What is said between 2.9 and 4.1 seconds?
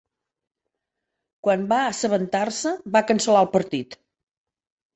va cancel·lar el partit.